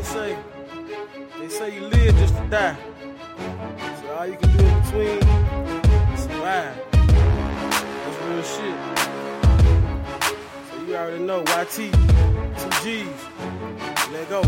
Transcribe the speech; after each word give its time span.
they 0.00 0.06
say, 0.06 0.36
they 1.38 1.48
say 1.50 1.74
you 1.74 1.82
live 1.82 2.16
just 2.16 2.34
to 2.34 2.48
die. 2.48 2.76
So 4.00 4.14
all 4.14 4.26
you 4.26 4.36
can 4.36 4.56
do 4.56 4.64
in 4.64 4.80
between 4.80 5.18
is 6.14 6.20
survive. 6.22 6.74
That's 8.02 8.18
real 8.24 8.42
shit. 8.42 8.78
So 10.70 10.76
you 10.86 10.96
already 10.96 11.22
know, 11.22 11.40
YT, 11.40 11.76
two 11.76 12.70
G's, 12.82 13.20
let 14.10 14.28
go. 14.30 14.40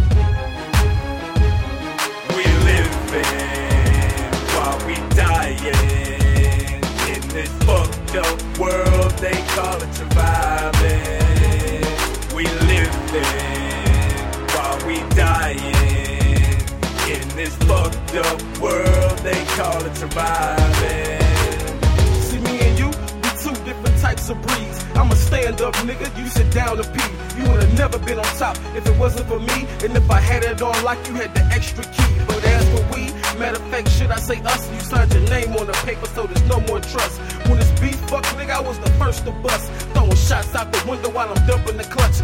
We 2.34 2.44
living 2.68 3.42
while 4.54 4.78
we 4.86 4.94
dying 5.14 5.58
in 7.12 7.28
this 7.28 7.52
fucked 7.64 8.14
up 8.16 8.58
world 8.58 9.12
they 9.18 9.38
call 9.48 9.82
it 9.82 10.11
this 17.36 17.54
fucked 17.56 18.14
up 18.14 18.58
world 18.58 19.18
they 19.18 19.44
call 19.56 19.84
it 19.84 19.96
surviving. 19.96 21.20
See 22.20 22.38
me 22.38 22.60
and 22.60 22.78
you, 22.78 22.86
we 22.88 23.28
two 23.42 23.54
different 23.64 23.98
types 24.00 24.28
of 24.28 24.40
breeds. 24.42 24.84
I'm 24.94 25.10
a 25.10 25.16
stand 25.16 25.60
up 25.60 25.74
nigga, 25.86 26.06
you 26.18 26.26
sit 26.28 26.50
down 26.52 26.76
to 26.76 26.84
pee. 26.84 27.12
You 27.38 27.48
would 27.48 27.62
have 27.62 27.78
never 27.78 27.98
been 27.98 28.18
on 28.18 28.24
top 28.36 28.56
if 28.76 28.86
it 28.86 28.98
wasn't 28.98 29.28
for 29.28 29.40
me. 29.40 29.66
And 29.82 29.96
if 29.96 30.10
I 30.10 30.20
had 30.20 30.44
it 30.44 30.60
on 30.60 30.84
like 30.84 31.06
you 31.08 31.14
had 31.14 31.34
the 31.34 31.42
extra 31.46 31.84
key. 31.84 32.12
But 32.26 32.44
as 32.44 32.64
for 32.70 32.84
we, 32.94 33.10
matter 33.38 33.56
of 33.56 33.70
fact, 33.70 33.88
should 33.88 34.10
I 34.10 34.16
say 34.16 34.40
us? 34.42 34.70
You 34.70 34.80
signed 34.80 35.12
your 35.14 35.22
name 35.30 35.52
on 35.56 35.66
the 35.66 35.72
paper, 35.84 36.06
so 36.06 36.26
there's 36.26 36.46
no 36.48 36.60
more 36.60 36.80
trust. 36.80 37.18
When 37.48 37.58
it's 37.58 37.80
beef, 37.80 37.96
fuck 38.10 38.24
nigga, 38.36 38.50
I 38.50 38.60
was 38.60 38.78
the 38.78 38.90
first 39.00 39.24
to 39.24 39.32
bust. 39.32 39.70
Throwing 39.94 40.14
shots 40.16 40.54
out 40.54 40.72
the 40.72 40.90
window 40.90 41.10
while 41.10 41.28
I'm 41.28 41.46
dumping 41.46 41.78
the 41.78 41.84
clutch. 41.84 42.20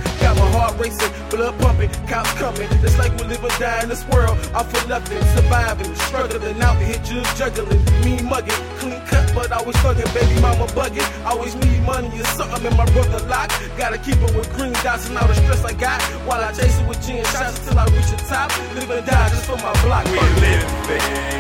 Heart 0.59 0.81
racing, 0.81 1.13
blood 1.31 1.55
pumping, 1.61 1.91
cops 2.11 2.33
coming. 2.35 2.67
It's 2.83 2.99
like 2.99 3.15
we 3.15 3.31
live 3.31 3.45
or 3.45 3.55
die 3.63 3.83
in 3.83 3.89
this 3.89 4.03
world. 4.09 4.35
I'm 4.59 4.67
for 4.67 4.83
nothing, 4.89 5.23
surviving, 5.39 5.95
struggling 5.95 6.61
out 6.61 6.79
here, 6.83 6.99
just 7.07 7.37
juggling. 7.39 7.79
Me 8.03 8.19
mugging, 8.27 8.59
clean 8.83 8.99
cut, 9.07 9.31
but 9.37 9.53
always 9.53 9.77
thugging. 9.77 10.11
Baby 10.13 10.41
mama 10.41 10.67
bugging, 10.75 11.07
always 11.25 11.55
need 11.55 11.81
money 11.87 12.11
or 12.11 12.25
something. 12.35 12.67
And 12.67 12.77
my 12.77 12.91
brother 12.91 13.23
lock, 13.31 13.55
gotta 13.79 13.99
keep 13.99 14.19
it 14.19 14.35
with 14.35 14.51
green 14.57 14.73
dots 14.83 15.09
and 15.09 15.17
all 15.17 15.29
the 15.29 15.35
stress 15.35 15.65
I 15.65 15.75
got. 15.75 16.03
While 16.27 16.43
I 16.43 16.51
chase 16.51 16.77
it 16.81 16.89
with 16.89 17.07
gin 17.07 17.25
shots 17.27 17.63
until 17.63 17.79
I 17.79 17.85
reach 17.95 18.11
the 18.11 18.19
top. 18.27 18.51
Live 18.75 18.91
and 18.91 19.07
die 19.07 19.29
just 19.31 19.47
for 19.47 19.57
my 19.63 19.73
block. 19.87 20.07
We 20.11 20.19
living 20.43 21.39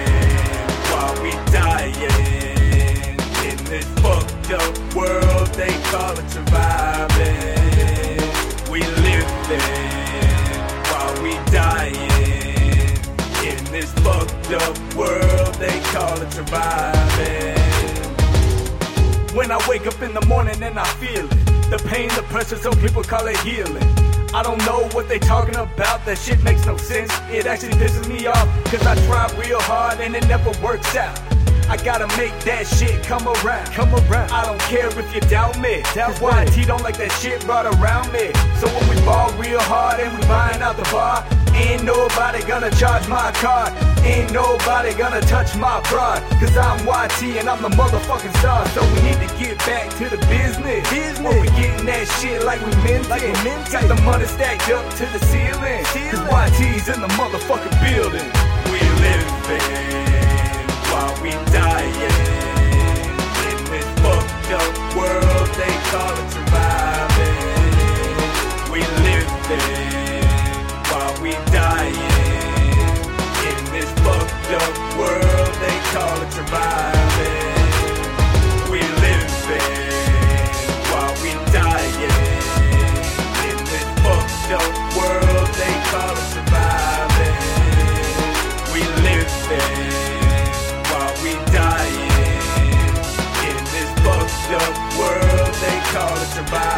while 0.94 1.22
we 1.22 1.32
dying 1.50 2.27
living 9.48 10.60
while 10.90 11.22
we 11.22 11.32
dying 11.50 11.94
in 13.48 13.64
this 13.72 13.90
fucked 14.04 14.52
up 14.52 14.94
world 14.94 15.54
they 15.54 15.80
call 15.92 16.20
it 16.20 16.30
surviving. 16.32 17.56
When 19.34 19.50
I 19.50 19.58
wake 19.68 19.86
up 19.86 20.00
in 20.02 20.12
the 20.12 20.24
morning 20.26 20.62
and 20.62 20.78
I 20.78 20.84
feel 21.00 21.24
it. 21.24 21.44
The 21.70 21.78
pain, 21.88 22.08
the 22.10 22.22
pressure, 22.24 22.56
some 22.56 22.76
people 22.80 23.02
call 23.02 23.26
it 23.26 23.36
healing. 23.38 23.82
I 24.34 24.42
don't 24.42 24.58
know 24.66 24.88
what 24.92 25.08
they 25.08 25.18
talking 25.18 25.56
about, 25.56 26.04
that 26.04 26.18
shit 26.18 26.42
makes 26.42 26.66
no 26.66 26.76
sense. 26.76 27.12
It 27.30 27.46
actually 27.46 27.74
pisses 27.74 28.08
me 28.08 28.26
off, 28.26 28.48
cause 28.66 28.86
I 28.86 28.94
try 29.06 29.26
real 29.38 29.60
hard 29.60 30.00
and 30.00 30.14
it 30.14 30.26
never 30.28 30.50
works 30.62 30.94
out. 30.96 31.18
I 31.68 31.76
gotta 31.76 32.06
make 32.16 32.32
that 32.48 32.66
shit 32.66 33.04
come 33.04 33.28
around. 33.28 33.66
Come 33.76 33.92
around. 34.08 34.32
I 34.32 34.46
don't 34.46 34.60
care 34.72 34.88
if 34.88 35.14
you 35.14 35.20
doubt 35.28 35.60
me. 35.60 35.82
Doubt 35.92 36.16
Cause 36.16 36.56
YT 36.56 36.66
don't 36.66 36.82
like 36.82 36.96
that 36.96 37.12
shit 37.20 37.44
brought 37.44 37.66
around 37.66 38.10
me. 38.10 38.32
So 38.56 38.72
ball 39.08 39.32
real 39.40 39.60
hard 39.60 40.00
and 40.00 40.12
we 40.12 40.20
buying 40.28 40.60
out 40.60 40.76
the 40.76 40.88
bar, 40.92 41.24
ain't 41.54 41.82
nobody 41.82 42.44
gonna 42.44 42.70
charge 42.72 43.08
my 43.08 43.32
card. 43.40 43.72
Ain't 44.04 44.32
nobody 44.32 44.94
gonna 44.94 45.20
touch 45.20 45.56
my 45.56 45.80
broad. 45.90 46.20
Cause 46.40 46.56
I'm 46.56 46.78
YT 46.86 47.20
and 47.40 47.48
I'm 47.48 47.60
the 47.60 47.72
motherfucking 47.80 48.34
star. 48.40 48.66
So 48.68 48.80
we 48.92 48.98
need 49.08 49.20
to 49.24 49.30
get 49.42 49.58
back 49.70 49.90
to 49.98 50.08
the 50.08 50.20
business. 50.32 50.80
business. 50.90 51.20
When 51.20 51.40
we 51.40 51.48
getting 51.60 51.84
that 51.86 52.06
shit 52.20 52.44
like 52.44 52.60
we 52.64 52.72
meant 52.84 53.08
like 53.08 53.22
it. 53.24 53.36
Got 53.72 53.88
the 53.88 54.00
money 54.08 54.26
stacked 54.26 54.70
up 54.70 54.84
to 55.00 55.04
the 55.14 55.20
ceiling. 55.30 55.82
Cause 55.92 56.20
YT's 56.44 56.88
in 56.88 57.00
the 57.00 57.10
motherfucking 57.20 57.76
building. 57.84 58.28
We 58.72 58.80
living 59.02 60.17
living 89.48 90.52
while 90.90 91.14
we 91.22 91.32
dying 91.52 92.10
in 93.48 93.58
this 93.72 93.90
fucked 94.04 94.50
up 94.62 94.74
world 94.98 95.54
they 95.62 95.78
call 95.92 96.16
it 96.16 96.28
surviving. 96.34 96.77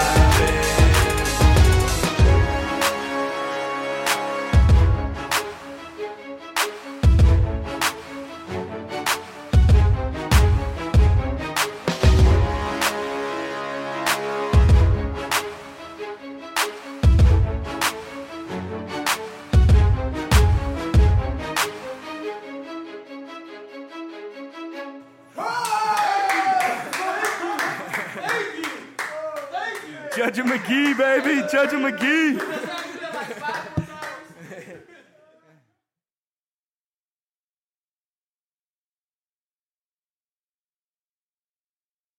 Judge 30.20 30.42
McGee, 30.42 30.98
baby. 30.98 31.48
Judge 31.50 31.70
McGee. 31.70 32.79